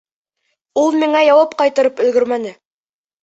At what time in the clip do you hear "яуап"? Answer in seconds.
1.25-1.53